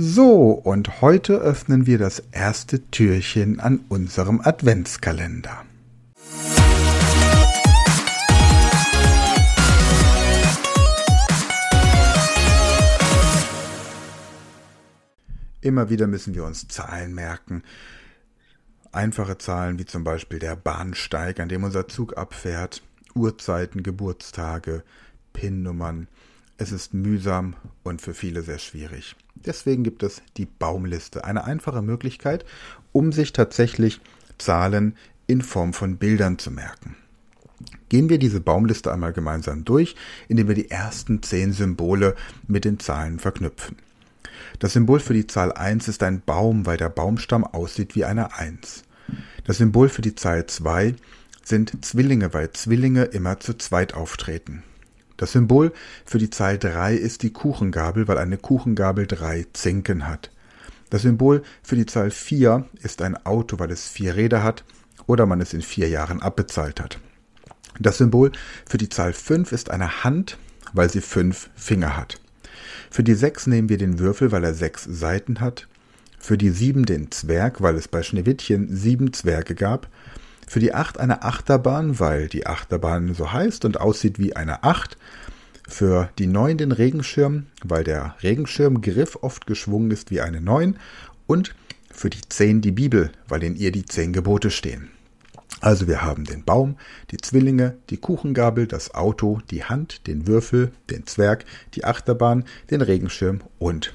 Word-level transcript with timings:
So, 0.00 0.52
und 0.52 1.00
heute 1.00 1.38
öffnen 1.38 1.84
wir 1.84 1.98
das 1.98 2.22
erste 2.30 2.88
Türchen 2.88 3.58
an 3.58 3.80
unserem 3.88 4.40
Adventskalender. 4.40 5.64
Immer 15.60 15.90
wieder 15.90 16.06
müssen 16.06 16.36
wir 16.36 16.44
uns 16.44 16.68
Zahlen 16.68 17.12
merken. 17.12 17.64
Einfache 18.92 19.36
Zahlen 19.38 19.80
wie 19.80 19.84
zum 19.84 20.04
Beispiel 20.04 20.38
der 20.38 20.54
Bahnsteig, 20.54 21.40
an 21.40 21.48
dem 21.48 21.64
unser 21.64 21.88
Zug 21.88 22.16
abfährt, 22.16 22.84
Uhrzeiten, 23.16 23.82
Geburtstage, 23.82 24.84
PIN-Nummern. 25.32 26.06
Es 26.56 26.70
ist 26.70 26.94
mühsam 26.94 27.56
und 27.82 28.00
für 28.00 28.14
viele 28.14 28.42
sehr 28.42 28.60
schwierig. 28.60 29.16
Deswegen 29.46 29.84
gibt 29.84 30.02
es 30.02 30.22
die 30.36 30.46
Baumliste, 30.46 31.24
eine 31.24 31.44
einfache 31.44 31.82
Möglichkeit, 31.82 32.44
um 32.92 33.12
sich 33.12 33.32
tatsächlich 33.32 34.00
Zahlen 34.38 34.96
in 35.26 35.42
Form 35.42 35.72
von 35.72 35.96
Bildern 35.96 36.38
zu 36.38 36.50
merken. 36.50 36.96
Gehen 37.88 38.08
wir 38.08 38.18
diese 38.18 38.40
Baumliste 38.40 38.92
einmal 38.92 39.12
gemeinsam 39.12 39.64
durch, 39.64 39.96
indem 40.28 40.48
wir 40.48 40.54
die 40.54 40.70
ersten 40.70 41.22
zehn 41.22 41.52
Symbole 41.52 42.14
mit 42.46 42.64
den 42.64 42.78
Zahlen 42.78 43.18
verknüpfen. 43.18 43.76
Das 44.58 44.72
Symbol 44.72 45.00
für 45.00 45.14
die 45.14 45.26
Zahl 45.26 45.52
1 45.52 45.88
ist 45.88 46.02
ein 46.02 46.22
Baum, 46.24 46.66
weil 46.66 46.76
der 46.76 46.88
Baumstamm 46.88 47.44
aussieht 47.44 47.94
wie 47.94 48.04
eine 48.04 48.34
1. 48.36 48.84
Das 49.44 49.58
Symbol 49.58 49.88
für 49.88 50.02
die 50.02 50.14
Zahl 50.14 50.46
2 50.46 50.94
sind 51.42 51.84
Zwillinge, 51.84 52.34
weil 52.34 52.50
Zwillinge 52.52 53.04
immer 53.04 53.40
zu 53.40 53.56
zweit 53.56 53.94
auftreten. 53.94 54.62
Das 55.18 55.32
Symbol 55.32 55.72
für 56.06 56.18
die 56.18 56.30
Zahl 56.30 56.58
3 56.58 56.94
ist 56.94 57.24
die 57.24 57.32
Kuchengabel, 57.32 58.06
weil 58.06 58.18
eine 58.18 58.38
Kuchengabel 58.38 59.06
drei 59.08 59.44
Zinken 59.52 60.06
hat. 60.06 60.30
Das 60.90 61.02
Symbol 61.02 61.42
für 61.62 61.74
die 61.74 61.86
Zahl 61.86 62.12
4 62.12 62.64
ist 62.82 63.02
ein 63.02 63.26
Auto, 63.26 63.58
weil 63.58 63.72
es 63.72 63.88
vier 63.88 64.14
Räder 64.14 64.44
hat 64.44 64.64
oder 65.06 65.26
man 65.26 65.40
es 65.40 65.52
in 65.52 65.60
vier 65.60 65.88
Jahren 65.88 66.22
abbezahlt 66.22 66.80
hat. 66.80 67.00
Das 67.80 67.98
Symbol 67.98 68.30
für 68.64 68.78
die 68.78 68.88
Zahl 68.88 69.12
5 69.12 69.50
ist 69.50 69.70
eine 69.70 70.04
Hand, 70.04 70.38
weil 70.72 70.88
sie 70.88 71.00
fünf 71.00 71.50
Finger 71.56 71.96
hat. 71.96 72.20
Für 72.88 73.02
die 73.02 73.14
6 73.14 73.48
nehmen 73.48 73.68
wir 73.68 73.78
den 73.78 73.98
Würfel, 73.98 74.30
weil 74.30 74.44
er 74.44 74.54
sechs 74.54 74.84
Seiten 74.84 75.40
hat. 75.40 75.66
Für 76.20 76.38
die 76.38 76.50
7 76.50 76.86
den 76.86 77.10
Zwerg, 77.10 77.60
weil 77.60 77.74
es 77.74 77.88
bei 77.88 78.04
Schneewittchen 78.04 78.74
sieben 78.74 79.12
Zwerge 79.12 79.56
gab. 79.56 79.88
Für 80.48 80.60
die 80.60 80.72
8 80.72 80.98
eine 80.98 81.22
Achterbahn, 81.22 82.00
weil 82.00 82.28
die 82.28 82.46
Achterbahn 82.46 83.12
so 83.12 83.32
heißt 83.32 83.66
und 83.66 83.80
aussieht 83.80 84.18
wie 84.18 84.34
eine 84.34 84.64
8. 84.64 84.96
Für 85.68 86.08
die 86.18 86.26
9 86.26 86.56
den 86.56 86.72
Regenschirm, 86.72 87.46
weil 87.62 87.84
der 87.84 88.14
Regenschirmgriff 88.22 89.18
oft 89.20 89.46
geschwungen 89.46 89.90
ist 89.90 90.10
wie 90.10 90.22
eine 90.22 90.40
9. 90.40 90.78
Und 91.26 91.54
für 91.90 92.08
die 92.08 92.22
10 92.26 92.62
die 92.62 92.72
Bibel, 92.72 93.12
weil 93.28 93.42
in 93.42 93.56
ihr 93.56 93.72
die 93.72 93.84
10 93.84 94.14
Gebote 94.14 94.50
stehen. 94.50 94.88
Also 95.60 95.86
wir 95.86 96.02
haben 96.02 96.24
den 96.24 96.44
Baum, 96.44 96.76
die 97.10 97.18
Zwillinge, 97.18 97.76
die 97.90 97.98
Kuchengabel, 97.98 98.66
das 98.66 98.94
Auto, 98.94 99.40
die 99.50 99.64
Hand, 99.64 100.06
den 100.06 100.26
Würfel, 100.26 100.72
den 100.88 101.06
Zwerg, 101.06 101.44
die 101.74 101.84
Achterbahn, 101.84 102.44
den 102.70 102.80
Regenschirm 102.80 103.40
und 103.58 103.92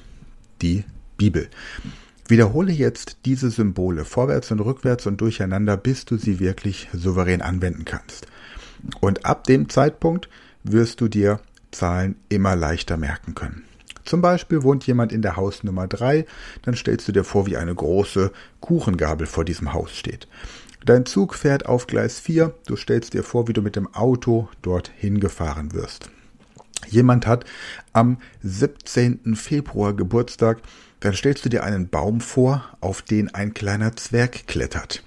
die 0.62 0.84
Bibel. 1.16 1.48
Wiederhole 2.26 2.72
jetzt 2.72 3.18
diese 3.26 3.50
Symbole 3.50 4.04
vorwärts 4.04 4.50
und 4.50 4.60
rückwärts 4.60 5.06
und 5.06 5.20
durcheinander, 5.20 5.76
bis 5.76 6.06
du 6.06 6.16
sie 6.16 6.40
wirklich 6.40 6.88
souverän 6.94 7.42
anwenden 7.42 7.84
kannst. 7.84 8.26
Und 9.00 9.26
ab 9.26 9.44
dem 9.44 9.68
Zeitpunkt 9.68 10.28
wirst 10.62 11.00
du 11.00 11.08
dir 11.08 11.40
Zahlen 11.70 12.16
immer 12.28 12.56
leichter 12.56 12.96
merken 12.96 13.34
können. 13.34 13.64
Zum 14.04 14.20
Beispiel 14.20 14.62
wohnt 14.62 14.86
jemand 14.86 15.12
in 15.12 15.22
der 15.22 15.36
Hausnummer 15.36 15.86
3, 15.86 16.26
dann 16.62 16.74
stellst 16.74 17.08
du 17.08 17.12
dir 17.12 17.24
vor, 17.24 17.46
wie 17.46 17.56
eine 17.56 17.74
große 17.74 18.32
Kuchengabel 18.60 19.26
vor 19.26 19.44
diesem 19.44 19.72
Haus 19.72 19.94
steht. 19.96 20.28
Dein 20.84 21.06
Zug 21.06 21.34
fährt 21.34 21.66
auf 21.66 21.86
Gleis 21.86 22.20
4, 22.20 22.54
du 22.66 22.76
stellst 22.76 23.14
dir 23.14 23.22
vor, 23.22 23.48
wie 23.48 23.54
du 23.54 23.62
mit 23.62 23.76
dem 23.76 23.92
Auto 23.94 24.48
dorthin 24.60 25.20
gefahren 25.20 25.72
wirst. 25.72 26.10
Jemand 26.88 27.26
hat 27.26 27.44
am 27.92 28.18
17. 28.42 29.36
Februar 29.36 29.94
Geburtstag, 29.94 30.62
dann 31.00 31.14
stellst 31.14 31.44
du 31.44 31.48
dir 31.48 31.64
einen 31.64 31.88
Baum 31.88 32.20
vor, 32.20 32.64
auf 32.80 33.02
den 33.02 33.34
ein 33.34 33.54
kleiner 33.54 33.96
Zwerg 33.96 34.46
klettert. 34.46 35.02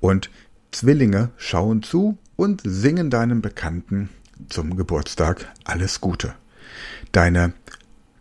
Und 0.00 0.30
Zwillinge 0.70 1.30
schauen 1.36 1.82
zu 1.82 2.18
und 2.36 2.62
singen 2.64 3.10
deinem 3.10 3.40
Bekannten 3.40 4.10
zum 4.48 4.76
Geburtstag 4.76 5.52
alles 5.64 6.00
Gute. 6.00 6.34
Deine 7.12 7.54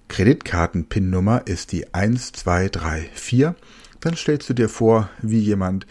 Kreditkarten-PIN-Nummer 0.07 1.45
ist 1.45 1.71
die 1.71 1.93
1234. 1.93 3.49
Dann 3.99 4.15
stellst 4.15 4.49
du 4.49 4.53
dir 4.53 4.69
vor, 4.69 5.09
wie 5.21 5.39
jemand 5.39 5.85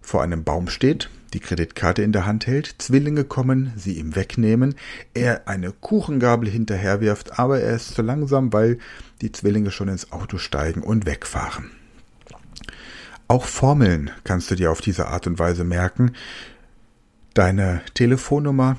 vor 0.00 0.22
einem 0.22 0.44
Baum 0.44 0.68
steht, 0.68 1.10
die 1.34 1.40
Kreditkarte 1.40 2.02
in 2.02 2.12
der 2.12 2.26
Hand 2.26 2.46
hält, 2.46 2.76
Zwillinge 2.78 3.24
kommen, 3.24 3.72
sie 3.76 3.94
ihm 3.94 4.16
wegnehmen, 4.16 4.74
er 5.14 5.46
eine 5.48 5.72
Kuchengabel 5.72 6.48
hinterherwirft, 6.48 7.38
aber 7.38 7.60
er 7.60 7.76
ist 7.76 7.94
zu 7.94 8.02
langsam, 8.02 8.52
weil 8.52 8.78
die 9.20 9.32
Zwillinge 9.32 9.70
schon 9.70 9.88
ins 9.88 10.12
Auto 10.12 10.38
steigen 10.38 10.82
und 10.82 11.06
wegfahren. 11.06 11.70
Auch 13.26 13.44
Formeln 13.44 14.10
kannst 14.24 14.50
du 14.50 14.54
dir 14.54 14.70
auf 14.70 14.80
diese 14.80 15.08
Art 15.08 15.26
und 15.26 15.38
Weise 15.38 15.64
merken. 15.64 16.12
Deine 17.34 17.82
Telefonnummer 17.92 18.76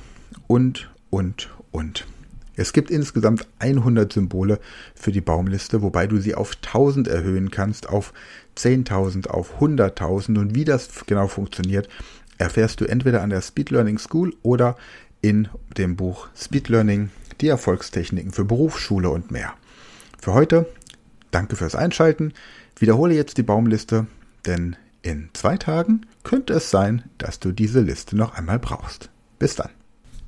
und, 0.48 0.90
und, 1.10 1.50
und. 1.70 2.06
Es 2.56 2.72
gibt 2.72 2.90
insgesamt 2.90 3.46
100 3.60 4.12
Symbole 4.12 4.58
für 4.94 5.12
die 5.12 5.20
Baumliste, 5.20 5.82
wobei 5.82 6.06
du 6.06 6.18
sie 6.18 6.34
auf 6.34 6.56
1000 6.56 7.08
erhöhen 7.08 7.50
kannst, 7.50 7.88
auf 7.88 8.12
10.000, 8.58 9.28
auf 9.28 9.60
100.000 9.60 10.38
und 10.38 10.54
wie 10.54 10.64
das 10.64 11.06
genau 11.06 11.28
funktioniert, 11.28 11.88
erfährst 12.40 12.80
du 12.80 12.86
entweder 12.86 13.22
an 13.22 13.30
der 13.30 13.42
Speed 13.42 13.70
Learning 13.70 13.98
School 13.98 14.34
oder 14.42 14.76
in 15.20 15.48
dem 15.76 15.96
Buch 15.96 16.28
Speed 16.34 16.68
Learning, 16.68 17.10
die 17.40 17.48
Erfolgstechniken 17.48 18.32
für 18.32 18.44
Berufsschule 18.44 19.10
und 19.10 19.30
mehr. 19.30 19.54
Für 20.18 20.34
heute 20.34 20.66
danke 21.30 21.56
fürs 21.56 21.74
Einschalten. 21.74 22.32
Wiederhole 22.78 23.14
jetzt 23.14 23.36
die 23.36 23.42
Baumliste, 23.42 24.06
denn 24.46 24.76
in 25.02 25.28
zwei 25.32 25.56
Tagen 25.56 26.06
könnte 26.24 26.54
es 26.54 26.70
sein, 26.70 27.04
dass 27.18 27.40
du 27.40 27.52
diese 27.52 27.80
Liste 27.80 28.16
noch 28.16 28.34
einmal 28.34 28.58
brauchst. 28.58 29.10
Bis 29.38 29.56
dann. 29.56 29.70